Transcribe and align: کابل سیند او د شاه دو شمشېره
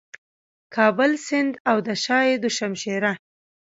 کابل 0.75 1.11
سیند 1.25 1.53
او 1.69 1.77
د 1.87 1.89
شاه 2.03 2.29
دو 2.41 2.49
شمشېره 2.57 3.13